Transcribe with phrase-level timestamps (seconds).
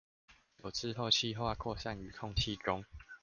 [0.57, 2.83] 久置後汽化擴散於空氣中